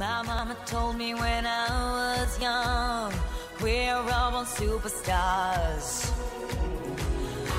[0.00, 3.12] My mama told me when I was young,
[3.60, 6.08] we're all born superstars.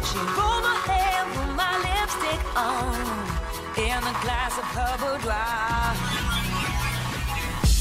[0.07, 2.97] She rolled my hair, put my lipstick on,
[3.77, 5.93] in a glass of her boudoir.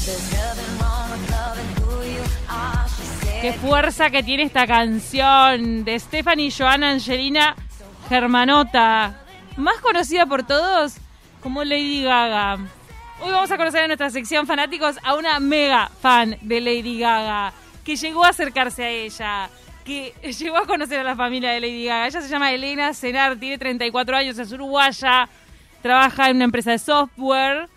[0.05, 0.51] There's.
[3.41, 7.55] Qué fuerza que tiene esta canción de Stephanie Joanna Angelina
[8.07, 9.15] Germanota,
[9.57, 10.97] más conocida por todos
[11.41, 12.59] como Lady Gaga.
[13.23, 17.53] Hoy vamos a conocer en nuestra sección fanáticos a una mega fan de Lady Gaga,
[17.85, 19.47] que llegó a acercarse a ella,
[19.85, 22.07] que llegó a conocer a la familia de Lady Gaga.
[22.07, 25.29] Ella se llama Elena Cenar, tiene 34 años, es uruguaya,
[25.83, 27.69] trabaja en una empresa de software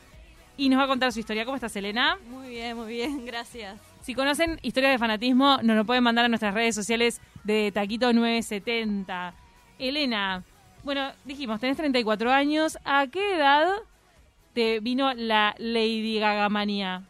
[0.56, 1.44] y nos va a contar su historia.
[1.44, 2.16] ¿Cómo estás, Elena?
[2.26, 3.78] Muy bien, muy bien, gracias.
[4.00, 9.34] Si conocen historias de fanatismo, nos lo pueden mandar a nuestras redes sociales de Taquito970.
[9.78, 10.42] Elena,
[10.84, 12.78] bueno, dijimos, tenés 34 años.
[12.86, 13.68] ¿A qué edad
[14.54, 17.02] te vino la Lady Gaga manía?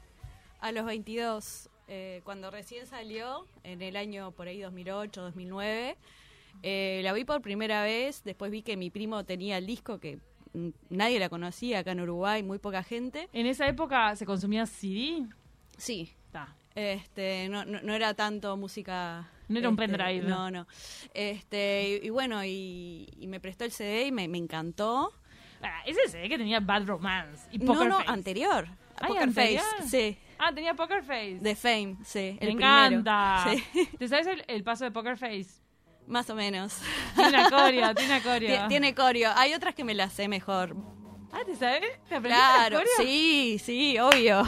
[0.61, 5.97] A los 22, eh, cuando recién salió, en el año por ahí 2008, 2009,
[6.63, 10.19] eh, la vi por primera vez, después vi que mi primo tenía el disco que
[10.89, 13.29] nadie la conocía acá en Uruguay, muy poca gente.
[13.33, 15.27] ¿En esa época se consumía CD?
[15.77, 16.57] Sí, Está.
[16.75, 19.31] este, no, no, no era tanto música...
[19.49, 20.27] No era un este, pendrive.
[20.27, 20.67] No, no.
[21.13, 25.13] Este, y, y bueno, y, y me prestó el CD y me, me encantó.
[25.65, 28.11] Ah, ese CD que tenía Bad Romance y Poker no, no, Face.
[28.11, 28.69] anterior.
[29.01, 29.63] Ay, Poker ¿anterior?
[29.79, 30.19] Face, sí.
[30.39, 31.39] Ah, tenía Poker Face.
[31.41, 32.37] De Fame, sí.
[32.41, 33.45] Me el encanta.
[33.73, 33.89] Sí.
[33.99, 35.47] ¿Te sabes el, el paso de Poker Face?
[36.07, 36.77] Más o menos.
[37.15, 38.57] Tiene una coreo, tiene una coreo.
[38.65, 39.33] Tie- Tiene coreo.
[39.37, 40.77] Hay otras que me las sé mejor.
[41.33, 41.81] Ah, ¿te sabes?
[42.09, 44.43] ¿Te aprendiste Claro, la sí, sí, obvio.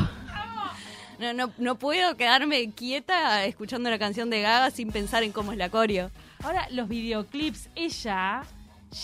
[1.19, 5.50] No, no, no puedo quedarme quieta escuchando una canción de Gaga sin pensar en cómo
[5.53, 6.11] es la coreo.
[6.44, 8.42] Ahora, los videoclips, ella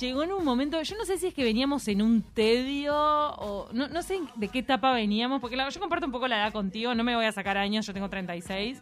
[0.01, 3.69] llegó en un momento, yo no sé si es que veníamos en un tedio o
[3.73, 6.95] no, sé de qué etapa veníamos, porque la- yo comparto un poco la edad contigo,
[6.95, 8.81] no me voy a sacar años, yo tengo 36,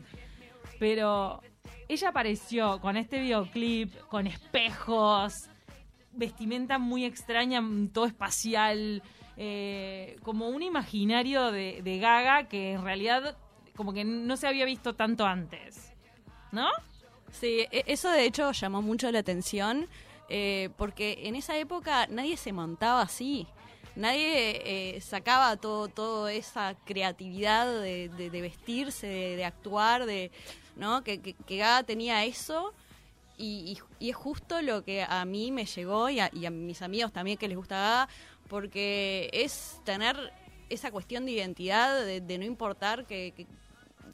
[0.78, 1.40] pero
[1.88, 5.48] ella apareció con este videoclip, con espejos,
[6.12, 7.62] vestimenta muy extraña,
[7.92, 9.02] todo espacial,
[9.36, 13.36] eh, como un imaginario de, de Gaga que en realidad
[13.76, 15.92] como que no se había visto tanto antes,
[16.52, 16.66] ¿no?
[17.30, 19.88] Sí, e- eso de hecho llamó mucho la atención
[20.30, 23.46] eh, porque en esa época nadie se montaba así.
[23.96, 30.30] Nadie eh, sacaba todo, toda esa creatividad de, vestirse, de, actuar, de,
[30.76, 31.02] ¿no?
[31.02, 32.72] Que, que, Gaga tenía eso
[33.36, 36.50] y, y- y es justo lo que a mí me llegó y a, y a
[36.50, 38.08] mis amigos también que les gusta Gaga,
[38.48, 40.16] porque es tener
[40.68, 43.48] esa cuestión de identidad, de, de no importar que, que-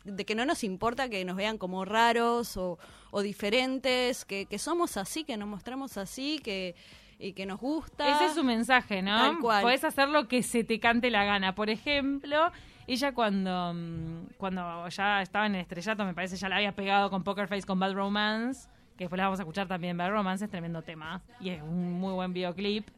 [0.05, 2.79] de que no nos importa que nos vean como raros o,
[3.11, 6.75] o diferentes, que, que somos así, que nos mostramos así, que
[7.19, 8.09] y que nos gusta.
[8.09, 9.17] Ese es su mensaje, ¿no?
[9.17, 9.63] Tal cual.
[9.63, 11.55] Podés hacer lo que se te cante la gana.
[11.55, 12.51] Por ejemplo,
[12.87, 17.11] ella cuando, mm, cuando ya estaba en el estrellato, me parece, ya la había pegado
[17.11, 19.97] con Poker Face con Bad Romance, que después la vamos a escuchar también.
[19.97, 22.89] Bad Romance es tremendo tema y es un muy buen videoclip.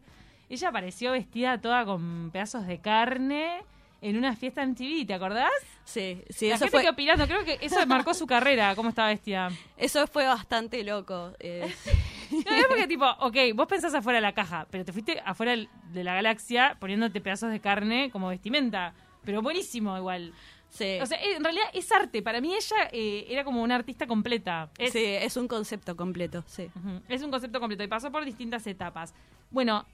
[0.49, 3.63] Ella apareció vestida toda con pedazos de carne
[4.01, 5.51] en una fiesta en TV, ¿te acordás?
[5.85, 8.91] Sí, sí, la eso gente fue, que opinando, creo que eso marcó su carrera, cómo
[8.91, 9.51] estaba vestida.
[9.77, 11.33] eso fue bastante loco.
[11.41, 11.73] eh,
[12.31, 15.57] No, es porque tipo, ok, vos pensás afuera de la caja, pero te fuiste afuera
[15.57, 18.93] de la galaxia poniéndote pedazos de carne como vestimenta.
[19.25, 20.35] Pero buenísimo igual.
[20.69, 20.99] sí.
[21.01, 22.21] O sea, en realidad es arte.
[22.23, 24.71] Para mí ella eh, era como una artista completa.
[24.77, 26.71] Es, sí, es un concepto completo, sí.
[27.09, 29.15] Es un concepto completo y pasó por distintas etapas.
[29.51, 29.87] Bueno,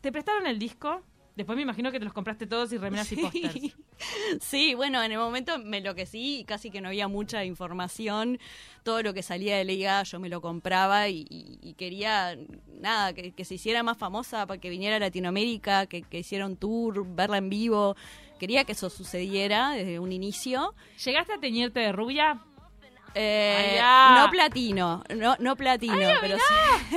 [0.00, 1.02] te prestaron el disco.
[1.36, 3.54] Después me imagino que te los compraste todos y remeras y pósters.
[4.40, 8.38] Sí, bueno, en el momento me enloquecí y casi que no había mucha información.
[8.82, 12.36] Todo lo que salía de Liga yo me lo compraba y, y- y quería,
[12.80, 16.46] nada, que, que se hiciera más famosa para que viniera a Latinoamérica, que, que hiciera
[16.46, 17.96] un tour, verla en vivo.
[18.38, 20.74] Quería que eso sucediera desde un inicio.
[21.04, 22.40] ¿Llegaste a teñirte de rubia?
[23.14, 23.78] Eh,
[24.16, 26.96] no platino, no, no platino, pero sí.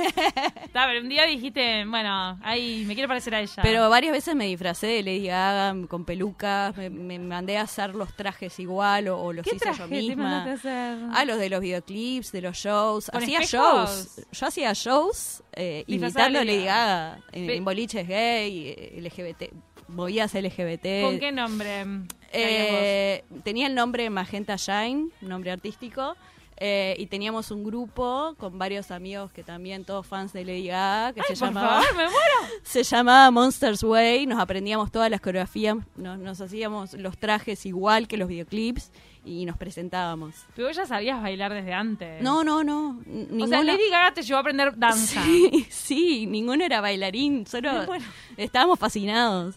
[0.64, 3.62] Está, pero un día dijiste, bueno, ahí me quiero parecer a ella.
[3.62, 7.94] Pero varias veces me disfracé de Lady Gaga con pelucas, me, me mandé a hacer
[7.94, 10.22] los trajes igual o, o los ¿Qué hice traje yo te misma.
[10.24, 11.08] mandaste a hacer?
[11.14, 13.10] Ah, los de los videoclips, de los shows.
[13.10, 13.90] ¿Con Hacía espejos?
[14.16, 14.26] shows.
[14.32, 19.52] Yo hacía shows eh, imitando a Lady Gaga en, en boliches gay, eh, LGBT,
[19.88, 21.02] movidas LGBT.
[21.02, 21.84] ¿Con qué nombre?
[22.32, 26.14] Eh, tenía el nombre Magenta Shine, un nombre artístico.
[26.60, 31.12] eh, y teníamos un grupo con varios amigos que también todos fans de Lady Gaga
[31.12, 32.54] que Ay, se por llamaba favor, me muero.
[32.64, 38.08] se llamaba Monsters Way, nos aprendíamos todas las coreografías, nos, nos hacíamos los trajes igual
[38.08, 38.90] que los videoclips
[39.24, 40.34] y nos presentábamos.
[40.56, 42.20] Pero ya sabías bailar desde antes.
[42.22, 43.00] No, no, no.
[43.06, 43.46] n- O Ninguna...
[43.46, 45.22] sea, Lady Gaga te llevó a aprender danza.
[45.22, 48.04] Sí, sí, ninguno era bailarín, solo Bueno.
[48.36, 49.54] estábamos fascinados.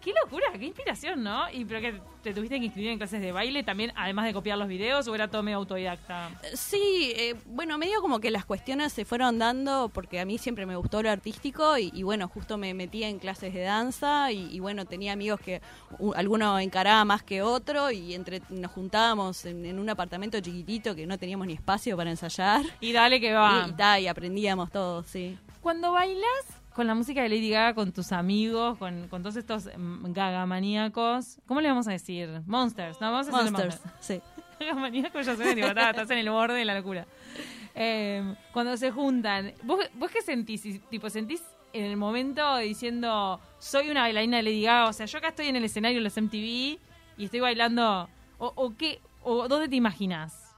[0.00, 1.50] Qué locura, qué inspiración, ¿no?
[1.50, 4.56] Y pero que te tuviste que inscribir en clases de baile también, además de copiar
[4.56, 6.30] los videos, o era todo medio autodidacta.
[6.54, 10.66] Sí, eh, bueno, medio como que las cuestiones se fueron dando porque a mí siempre
[10.66, 14.48] me gustó lo artístico y, y bueno, justo me metía en clases de danza y,
[14.54, 15.60] y bueno, tenía amigos que
[16.14, 21.06] alguno encaraba más que otro y entre nos juntábamos en, en un apartamento chiquitito que
[21.06, 23.66] no teníamos ni espacio para ensayar Y dale que va.
[23.68, 25.36] y, y, y aprendíamos todos, sí.
[25.60, 29.68] Cuando bailas con la música de Lady Gaga, con tus amigos, con, con todos estos
[29.76, 32.40] mm, Gaga maníacos, ¿cómo le vamos a decir?
[32.46, 33.10] Monsters, ¿no?
[33.10, 34.20] Vamos a Monsters, sí.
[34.60, 37.04] Gaga maníacos ya tipo, ta, estás en el borde de la locura.
[37.74, 40.62] Eh, cuando se juntan, ¿vos, ¿vos qué sentís?
[40.88, 41.42] Tipo, ¿sentís
[41.72, 44.86] en el momento diciendo, soy una bailarina de Lady Gaga?
[44.86, 46.78] O sea, yo acá estoy en el escenario de los MTV
[47.16, 48.08] y estoy bailando.
[48.38, 49.00] ¿O, o qué?
[49.24, 50.54] ¿O dónde te imaginas?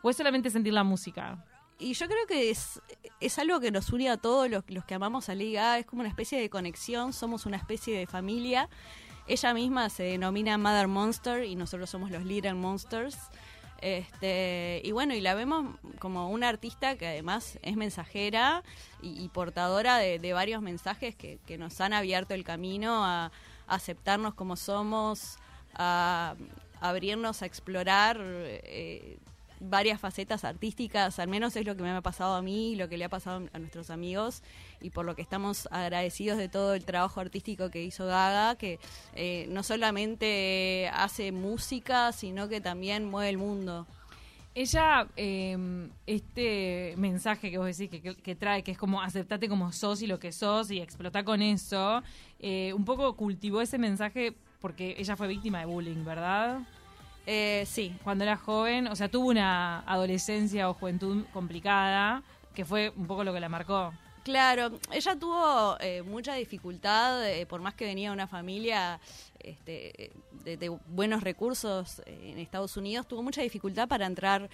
[0.00, 1.44] ¿O es solamente sentir la música?
[1.78, 2.80] Y yo creo que es,
[3.20, 6.00] es algo que nos une a todos los, los que amamos a Liga, es como
[6.00, 8.68] una especie de conexión, somos una especie de familia.
[9.26, 13.18] Ella misma se denomina Mother Monster y nosotros somos los Little Monsters.
[13.82, 18.62] Este, y bueno, y la vemos como una artista que además es mensajera
[19.02, 23.30] y, portadora de, varios mensajes que, nos han abierto el camino a, a
[23.74, 25.38] aceptarnos como somos,
[25.74, 26.36] a,
[26.80, 29.18] abrirnos a explorar eh,
[29.60, 32.98] varias facetas artísticas, al menos es lo que me ha pasado a mí, lo que
[32.98, 34.42] le ha pasado a nuestros amigos
[34.80, 38.78] y por lo que estamos agradecidos de todo el trabajo artístico que hizo Gaga, que
[39.14, 43.86] eh, no solamente hace música, sino que también mueve el mundo.
[44.54, 50.00] Ella, eh, este mensaje que vos decís que, trae, que es como aceptate como sos
[50.00, 52.02] y lo que sos y explotá con eso,
[52.40, 56.60] eh, un poco cultivó ese mensaje porque ella fue víctima de bullying, ¿verdad?
[57.26, 62.22] Eh, sí, Cuando era joven, o sea, tuvo una adolescencia o juventud complicada,
[62.54, 63.92] que fue un poco lo que la marcó.
[64.26, 68.98] Claro, ella tuvo eh, mucha dificultad, eh, por más que venía de una familia
[69.38, 70.10] este,
[70.42, 74.50] de, buenos recursos eh, en Estados Unidos, tuvo mucha dificultad para entrar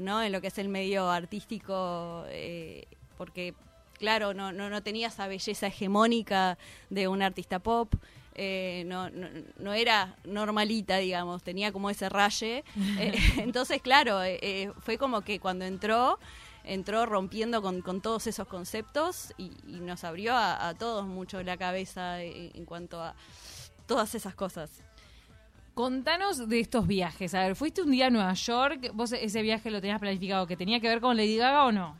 [0.00, 0.22] ¿no?
[0.22, 2.24] en lo que es el medio artístico,
[3.18, 3.52] porque,
[3.98, 6.56] claro, no, no, no tenía esa belleza hegemónica
[6.88, 7.94] de un artista pop.
[8.42, 9.28] Eh, no, no,
[9.58, 12.64] no era normalita, digamos, tenía como ese raye.
[12.98, 16.18] Eh, entonces, claro, eh, fue como que cuando entró,
[16.64, 21.42] entró rompiendo con, con todos esos conceptos y, y nos abrió a, a todos mucho
[21.42, 23.14] la cabeza en, en cuanto a
[23.86, 24.82] todas esas cosas.
[25.74, 27.34] Contanos de estos viajes.
[27.34, 30.56] A ver, fuiste un día a Nueva York, vos ese viaje lo tenías planificado, ¿que
[30.56, 31.98] tenía que ver con Lady Gaga o no?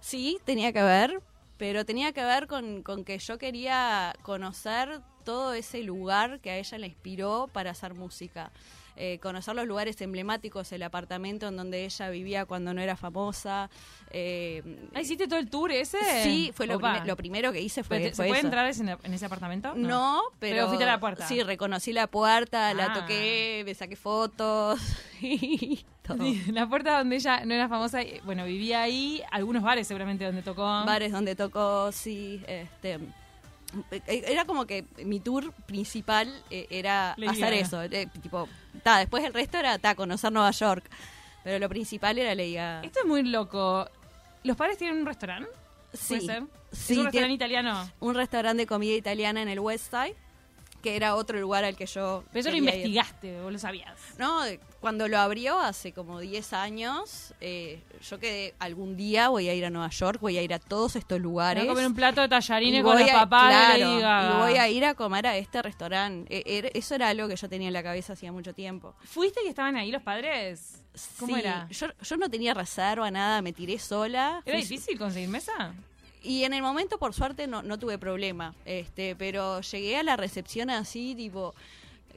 [0.00, 1.22] Sí, tenía que ver,
[1.56, 5.00] pero tenía que ver con, con que yo quería conocer
[5.30, 8.50] todo ese lugar que a ella le inspiró para hacer música.
[8.96, 13.70] Eh, conocer los lugares emblemáticos, el apartamento en donde ella vivía cuando no era famosa.
[14.10, 14.62] eh,
[14.94, 15.98] Ah, ¿Hiciste todo el tour ese?
[16.24, 16.78] sí, fue lo,
[17.16, 18.46] primero que hice fue, ¿Pero te- fue ¿Se puede eso.
[18.82, 19.72] entrar en ese apartamento?
[19.74, 21.26] No, pero, Pero fuiste a la puerta.
[21.26, 22.92] Sí, reconocí la puerta, la Ah.
[23.00, 24.78] toqué, me saqué fotos
[25.22, 26.18] y todo.
[26.52, 30.62] La puerta donde ella no era famosa, bueno, vivía ahí, algunos bares seguramente donde tocó.
[30.64, 32.98] Bares donde tocó, sí, este
[34.06, 38.48] era como que mi tour principal eh, era hacer eso, eh, tipo,
[38.82, 40.84] ta, después el resto era ta, conocer Nueva York,
[41.44, 42.82] pero lo principal era Lady Gaga.
[42.82, 43.88] Esto es muy loco.
[44.42, 45.48] ¿Los padres tienen un restaurante?
[45.92, 46.42] Sí, ¿Puede ser?
[46.72, 47.90] sí, ¿Es un restaurante italiano?
[48.00, 50.16] un restaurante de comida italiana en el West Side,
[50.80, 52.86] que era otro lugar al que yo Pero eso lo quería ir.
[52.86, 53.98] investigaste, vos lo sabías.
[54.18, 54.40] No,
[54.80, 59.64] cuando lo abrió hace como 10 años, eh, yo quedé, algún día voy a ir
[59.66, 61.62] a Nueva York, voy a ir a todos estos lugares.
[61.62, 64.34] Voy a comer un plato de tallarines con los papás claro.
[64.34, 66.34] Y voy a ir a comer a este restaurante.
[66.34, 68.94] Eh, er- eso era algo que yo tenía en la cabeza hacía mucho tiempo.
[69.04, 70.82] ¿Fuiste y estaban ahí los padres?
[71.18, 71.68] ¿Cómo Sí, era?
[71.70, 74.42] Yo, yo no tenía reserva, nada, me tiré sola.
[74.44, 75.72] ¿Era Fui- difícil conseguir mesa?
[76.22, 78.54] Y en el momento, por suerte, no, no tuve problema.
[78.64, 81.54] Este, pero llegué a la recepción así, tipo,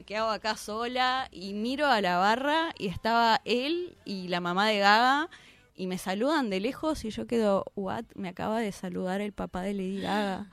[0.06, 1.28] ¿qué hago acá sola?
[1.30, 5.30] Y miro a la barra y estaba él y la mamá de Gaga
[5.76, 8.04] y me saludan de lejos y yo quedo, what?
[8.14, 10.50] Me acaba de saludar el papá de Lady Gaga.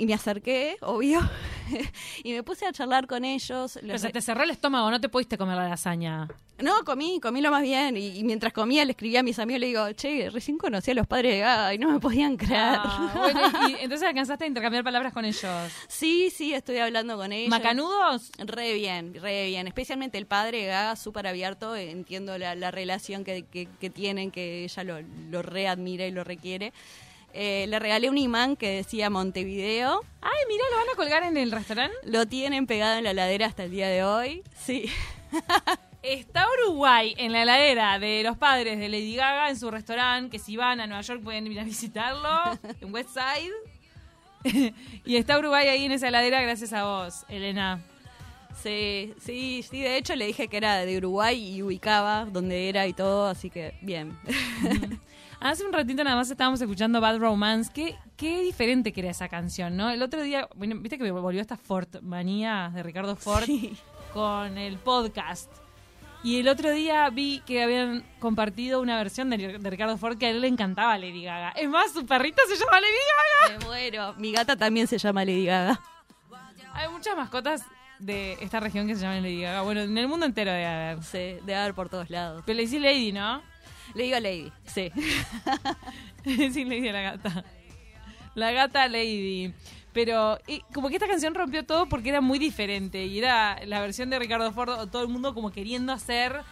[0.00, 1.20] Y me acerqué, obvio,
[2.22, 3.78] y me puse a charlar con ellos.
[3.82, 6.28] Pero se te cerró el estómago, no te pudiste comer la lasaña.
[6.60, 7.96] No, comí, comí lo más bien.
[7.96, 10.94] Y, y mientras comía le escribí a mis amigos, le digo, che, recién conocí a
[10.94, 12.78] los padres de Gaga y no me podían creer.
[12.78, 15.72] Ah, bueno, y entonces alcanzaste a intercambiar palabras con ellos.
[15.88, 17.50] Sí, sí, estoy hablando con ellos.
[17.50, 18.30] ¿Macanudos?
[18.38, 19.66] Re bien, re bien.
[19.66, 21.74] Especialmente el padre Gaga, súper abierto.
[21.76, 24.98] Entiendo la, la relación que, que- que tienen, que ella lo,
[25.30, 26.72] lo readmira y lo requiere.
[27.32, 30.02] Eh, le regalé un imán que decía Montevideo.
[30.20, 31.96] Ay, mira, ¿lo van a colgar en el restaurante?
[32.04, 34.42] Lo tienen pegado en la ladera hasta el día de hoy.
[34.56, 34.90] Sí.
[36.02, 40.38] Está Uruguay en la heladera de los padres de Lady Gaga en su restaurante, que
[40.38, 44.74] si van a Nueva York pueden ir a visitarlo, en West Side.
[45.04, 47.82] y está Uruguay ahí en esa heladera gracias a vos, Elena.
[48.62, 52.86] Sí, sí, sí, de hecho le dije que era de Uruguay y ubicaba donde era
[52.86, 54.16] y todo, así que bien.
[55.40, 57.70] Hace un ratito nada más estábamos escuchando Bad Romance.
[57.72, 59.88] Qué, qué diferente que era esa canción, ¿no?
[59.90, 63.76] El otro día, bueno, viste que me volvió esta Ford manía de Ricardo Ford Sí.
[64.12, 65.50] con el podcast.
[66.24, 70.26] Y el otro día vi que habían compartido una versión de, de Ricardo Ford que
[70.26, 71.50] a él le encantaba Lady Gaga.
[71.52, 73.58] Es más, su perrita se llama Lady Gaga.
[73.60, 74.14] Me muero.
[74.18, 75.80] Mi gata también se llama Lady Gaga.
[76.74, 77.62] Hay muchas mascotas
[78.00, 79.62] de esta región que se llaman Lady Gaga.
[79.62, 81.04] Bueno, en el mundo entero debe haber.
[81.04, 82.42] Sí, debe haber por todos lados.
[82.44, 83.40] Pero le decís Lady, ¿no?
[83.94, 84.90] Le digo Lady, sí.
[86.52, 87.44] sí, a la gata.
[88.34, 89.52] La gata Lady.
[89.92, 90.38] Pero
[90.72, 93.06] como que esta canción rompió todo porque era muy diferente.
[93.06, 96.42] Y era la versión de Ricardo Ford, o todo el mundo como queriendo hacer.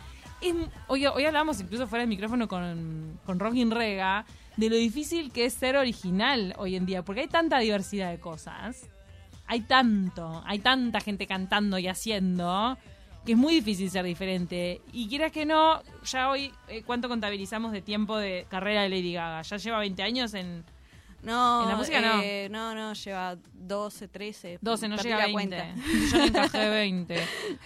[0.89, 4.27] Hoy, hoy hablamos incluso fuera del micrófono con, con Rockin Rega
[4.57, 7.05] de lo difícil que es ser original hoy en día.
[7.05, 8.89] Porque hay tanta diversidad de cosas.
[9.47, 12.77] Hay tanto, hay tanta gente cantando y haciendo
[13.27, 14.81] que es muy difícil ser diferente.
[14.93, 19.13] Y quieras que no, ya hoy, eh, ¿cuánto contabilizamos de tiempo de carrera de Lady
[19.13, 19.43] Gaga?
[19.43, 20.65] Ya lleva 20 años en
[21.23, 22.23] No, En la música no.
[22.23, 22.75] eh, no.
[22.75, 24.59] No, lleva 12, 13.
[24.61, 25.33] 12, no llega a la 20.
[25.33, 25.67] cuenta.
[26.13, 27.17] Yo le encajé 20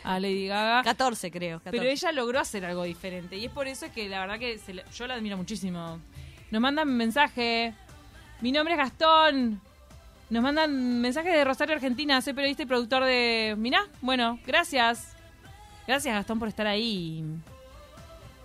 [0.05, 0.83] a Lady Gaga.
[0.83, 1.59] 14 creo.
[1.59, 1.77] 14.
[1.79, 3.37] Pero ella logró hacer algo diferente.
[3.37, 6.01] Y es por eso que la verdad que se le- yo la admiro muchísimo.
[6.51, 7.75] Nos mandan mensaje.
[8.41, 9.61] Mi nombre es Gastón.
[10.31, 12.23] Nos mandan mensaje de Rosario, Argentina.
[12.23, 13.57] Soy periodista y productor de.
[13.59, 15.17] Mirá, bueno, gracias.
[15.87, 17.25] Gracias, Gastón, por estar ahí.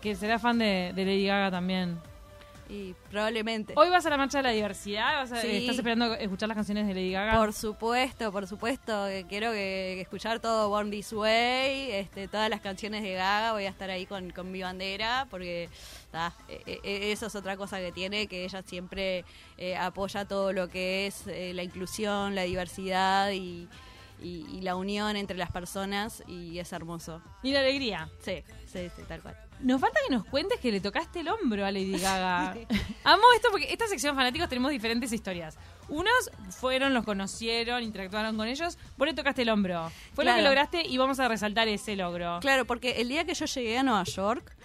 [0.02, 1.98] Que será fan de, de Lady Gaga también.
[2.68, 3.74] Y probablemente.
[3.76, 5.18] Hoy vas a la marcha de la diversidad.
[5.22, 5.48] Vas a- Sí.
[5.58, 7.38] ¿Estás esperando escuchar las canciones de Lady Gaga?
[7.38, 9.08] Por supuesto, por supuesto.
[9.30, 13.52] quiero que, que escuchar todo Born This Way, este, todas las canciones de Gaga.
[13.54, 15.70] Voy a estar ahí con, con mi bandera porque
[16.12, 19.26] ta, eh, eh, eso es otra cosa que tiene, que ella siempre
[19.60, 23.68] eh, apoya todo lo que es eh, la inclusión, la diversidad y,
[24.22, 27.22] y- y la unión entre las personas y es hermoso.
[27.44, 28.10] Y la alegría.
[28.24, 29.38] Sí, sí, sí, tal cual.
[29.62, 32.52] Nos falta que nos cuentes que le tocaste el hombro a Lady Gaga.
[33.06, 35.58] Amo esto porque esta sección fanáticos tenemos diferentes historias.
[35.88, 38.78] Unos fueron, los conocieron, interactuaron con ellos.
[38.98, 39.92] Vos le tocaste el hombro.
[40.14, 42.40] Fue lo que lograste y vamos a resaltar ese logro.
[42.42, 44.56] Claro, porque el día que yo llegué a Nueva York,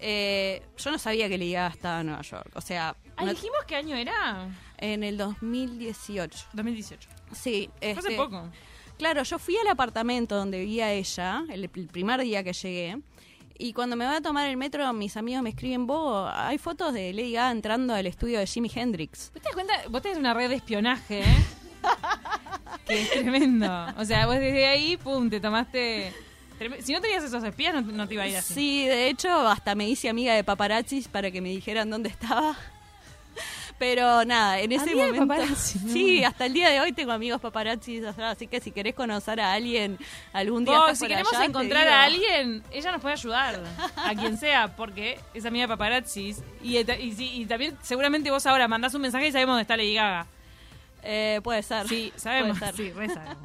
[0.00, 2.50] eh, yo no sabía que Lady Gaga estaba en Nueva York.
[2.54, 4.48] O sea, Ah, no- dijimos qué año era.
[4.76, 6.48] en el 2018.
[6.52, 7.08] 2018.
[7.32, 8.50] Sí, Fue hace este, poco.
[8.98, 12.98] Claro, yo fui al apartamento donde vivía ella, el, el primer día que llegué.
[13.56, 16.92] Y cuando me voy a tomar el metro, mis amigos me escriben, vos, hay fotos
[16.92, 19.30] de Lady Gaga entrando al estudio de Jimi Hendrix.
[19.32, 19.74] ¿Vos te das cuenta?
[19.90, 21.44] Vos tenés una red de espionaje, ¿eh?
[22.86, 23.86] que es tremendo.
[23.96, 26.12] O sea, vos desde ahí, pum, te tomaste...
[26.80, 28.54] Si no tenías esos espías, no, no te iba a ir así.
[28.54, 32.56] Sí, de hecho, hasta me hice amiga de paparazzis para que me dijeran dónde estaba.
[33.84, 35.26] Pero nada, en ese momento.
[35.26, 35.88] paparazzi, ¿no?
[35.92, 37.38] Sí, hasta el día de hoy tengo amigos
[38.14, 39.98] sea, así que si querés conocer a alguien
[40.32, 40.78] algún día.
[40.78, 43.62] Estás si queremos allá, encontrar a alguien, ella nos puede ayudar.
[43.96, 46.42] A quien sea, porque es amiga de paparazzis.
[46.62, 46.82] Y,
[47.44, 50.26] también, seguramente vos ahora mandás un mensaje y sabemos dónde está Lady Gaga.
[51.02, 51.86] Eh, puede ser.
[51.86, 52.58] Sí, sabemos.
[52.58, 52.86] Puede ser.
[52.86, 53.36] Sí, re sabemos.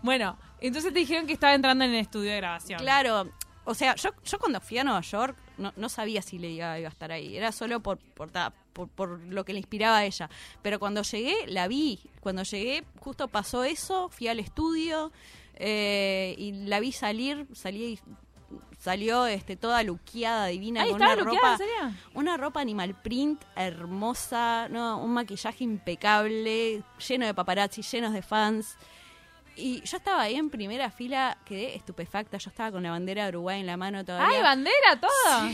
[0.00, 2.78] Bueno, entonces te dijeron que estaba entrando en el estudio de grabación.
[2.78, 3.28] Claro,
[3.64, 6.78] o sea, yo, yo cuando fui a Nueva York no, no sabía si Lady Gaga
[6.78, 9.98] iba a estar ahí, era solo por, por, ta- por, por lo que le inspiraba
[9.98, 10.28] a ella.
[10.62, 12.00] Pero cuando llegué, la vi.
[12.20, 15.12] Cuando llegué, justo pasó eso, fui al estudio
[15.56, 17.98] eh, y la vi salir, salí,
[18.78, 21.58] salió este, toda luqueada, divina, Ahí con una ropa,
[22.14, 28.76] una ropa animal print hermosa, no, un maquillaje impecable, lleno de paparazzi, llenos de fans.
[29.56, 32.38] Y yo estaba ahí en primera fila, quedé estupefacta.
[32.38, 34.36] Yo estaba con la bandera de Uruguay en la mano todavía.
[34.38, 35.50] ¡Ay, bandera, todo!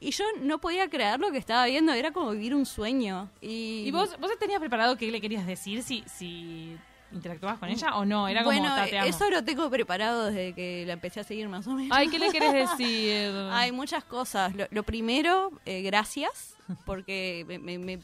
[0.00, 1.92] y yo no podía creer lo que estaba viendo.
[1.92, 3.30] Era como vivir un sueño.
[3.40, 6.76] Y, ¿Y vos, vos tenías preparado qué le querías decir si, si
[7.10, 8.28] interactuabas con ella o no?
[8.28, 9.08] Era como, bueno, "Ta, te amo".
[9.08, 11.96] eso lo tengo preparado desde que la empecé a seguir más o menos.
[11.96, 13.32] Ay, ¿qué le querés decir?
[13.50, 14.54] Hay muchas cosas.
[14.54, 17.98] Lo, lo primero, eh, gracias, porque me, me- me-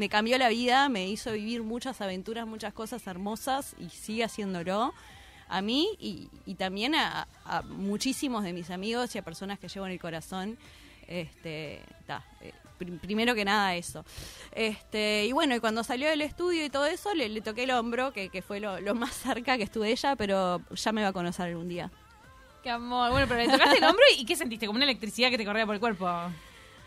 [0.00, 4.94] me cambió la vida, me hizo vivir muchas aventuras, muchas cosas hermosas y sigue haciéndolo
[5.46, 7.26] a mí y, y también a,
[7.68, 10.56] muchísimos de mis amigos y a personas que llevo en el corazón.
[11.06, 11.82] Este,
[12.40, 14.04] eh, prim- primero que nada eso.
[14.52, 18.12] Este, y bueno, y cuando salió del estudio y todo eso, le, toqué el hombro,
[18.14, 21.12] que, que fue lo, lo más cerca que estuve ella, pero ya me va a
[21.12, 21.90] conocer algún día.
[22.62, 23.10] Qué amor.
[23.10, 24.66] Bueno, pero le tocaste el hombro y ¿qué sentiste?
[24.66, 26.08] Como una electricidad que te corría por el cuerpo.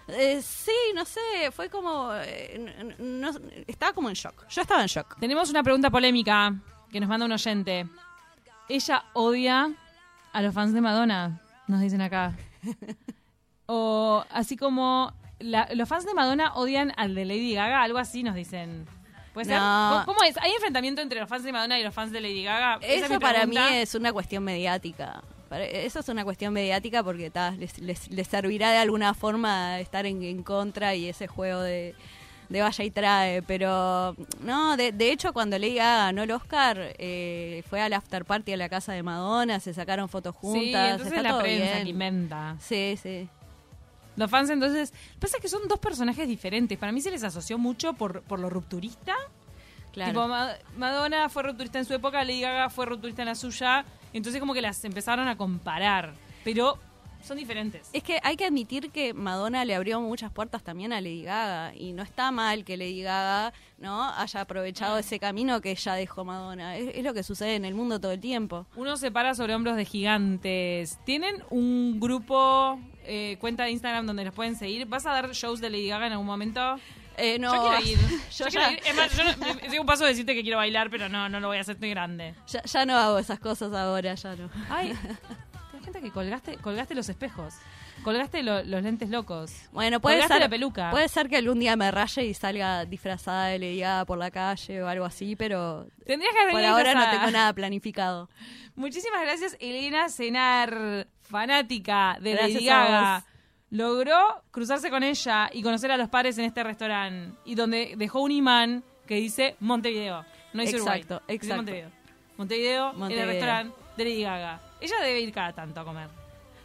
[0.08, 1.20] Eh, sí, no sé,
[1.52, 2.12] fue como...
[2.16, 3.32] eh, no-
[3.68, 4.48] estaba como en shock.
[4.50, 5.18] Yo estaba en shock.
[5.20, 6.54] Tenemos una pregunta polémica
[6.92, 7.88] que nos manda un oyente.
[8.70, 9.72] Ella odia
[10.34, 12.34] a los fans de Madonna, nos dicen acá.
[13.66, 18.24] O así como la- los fans de Madonna odian al de Lady Gaga, algo así
[18.24, 18.86] nos dicen.
[19.34, 19.58] ¿Puede ser?
[19.60, 20.04] No.
[20.06, 20.38] ¿Cómo- ¿Cómo es?
[20.38, 22.78] ¿Hay enfrentamiento entre los fans de Madonna y los fans de Lady Gaga?
[22.82, 25.24] Es Eso para mí es una cuestión mediática.
[25.54, 29.80] Para- Eso es una cuestión mediática porque ta, les, les- les servirá de alguna forma
[29.80, 31.94] estar en, en contra y ese juego de,
[32.50, 33.44] de vaya y trae.
[33.44, 38.26] Pero no, de, de hecho cuando Lady Gaga ganó el Oscar, eh, fue al after
[38.26, 40.64] party a la casa de Madonna, se sacaron fotos juntas.
[40.64, 41.84] Sí, entonces está la todo prensa bien.
[41.84, 42.56] que inventa.
[42.60, 43.30] Sí, sí.
[44.16, 44.92] Los fans entonces...
[45.20, 46.78] Pasa que son dos personajes diferentes.
[46.80, 49.16] Para mí se les asoció mucho por, por lo rupturista.
[49.92, 50.12] Claro.
[50.12, 53.86] Tipo, Ma- Madonna fue rupturista en su época, Lady Gaga fue rupturista en la suya.
[54.14, 56.14] Entonces como que las empezaron a comparar.
[56.44, 56.78] Pero
[57.24, 57.90] son diferentes.
[57.94, 61.74] Es que hay que admitir que Madonna le abrió muchas puertas también a Lady Gaga
[61.74, 66.26] y no está mal que Lady Gaga no haya aprovechado ese camino que ella dejó
[66.26, 66.78] Madonna.
[66.78, 68.68] Es, es lo que sucede en el mundo todo el tiempo.
[68.76, 71.00] Uno se para sobre hombros de gigantes.
[71.06, 74.86] ¿Tienen un grupo, eh, cuenta de Instagram donde los pueden seguir?
[74.88, 76.78] ¿Vas a dar shows de Lady Gaga en algún momento?
[77.18, 78.00] Eh, no, yo quiero ir.
[78.38, 78.80] yo Yo ya, quiero ir.
[78.88, 81.40] Es más, yo no- me- un paso de decirte que quiero bailar, pero no, no
[81.40, 82.36] lo voy a hacer, estoy grande.
[82.48, 84.50] ya, ya no hago esas cosas ahora, ya no.
[84.70, 87.54] Ay, te das cuenta que colgaste, colgaste los espejos.
[88.04, 89.54] Colgaste lo- los lentes locos.
[89.72, 90.92] Bueno, puede Colgaste ser, la peluca.
[90.92, 94.30] puede ser que algún día me raye y salga disfrazada de Lady Gaga por la
[94.30, 98.30] calle o algo así, pero Tendrías que haber por ahora no tengo nada planificado.
[98.76, 103.26] Muchísimas gracias, Elena Cenar, fanática de Gracias Lady a Gaga.
[103.74, 107.36] Logró cruzarse con ella y conocer a los padres en este restaurante.
[107.44, 110.24] Y donde dejó un imán que dice Montevideo.
[110.54, 111.02] No dice Uruguay.
[111.02, 111.56] Exacto, dice exacto.
[111.56, 111.92] Montevideo.
[112.38, 113.24] Montevideo, en Montevideo.
[113.24, 114.62] el restaurante de Lady Gaga.
[114.80, 116.08] Ella debe ir cada tanto a comer.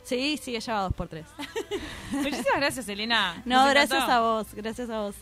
[0.03, 1.25] Sí, sí, ella va dos por tres.
[2.13, 3.43] Muchísimas gracias, Elena.
[3.47, 4.13] No, gracias encantó.
[4.13, 5.17] a vos, gracias a vos.